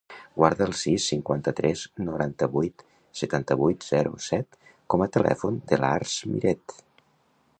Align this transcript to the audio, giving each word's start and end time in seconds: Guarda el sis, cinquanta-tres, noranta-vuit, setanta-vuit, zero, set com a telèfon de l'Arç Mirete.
Guarda 0.35 0.67
el 0.67 0.71
sis, 0.77 1.03
cinquanta-tres, 1.11 1.83
noranta-vuit, 2.07 2.85
setanta-vuit, 3.21 3.87
zero, 3.91 4.15
set 4.31 4.59
com 4.95 5.07
a 5.07 5.09
telèfon 5.19 5.63
de 5.73 5.83
l'Arç 5.83 6.19
Mirete. 6.33 6.83